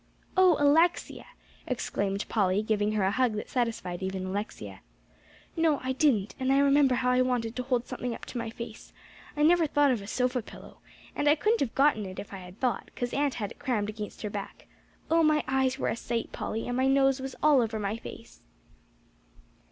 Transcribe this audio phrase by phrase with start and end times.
[0.35, 1.27] "Oh, Alexia!"
[1.67, 4.79] exclaimed Polly, giving her a hug that satisfied even Alexia.
[5.55, 8.49] "No, I didn't; and I remember how I wanted to hold something up to my
[8.49, 8.93] face.
[9.37, 10.79] I never thought of a sofa pillow,
[11.15, 13.89] and I couldn't have gotten it if I had thought, 'cause aunt had it crammed
[13.89, 14.65] against her back.
[15.11, 18.41] Oh, my eyes were a sight, Polly, and my nose was all over my face."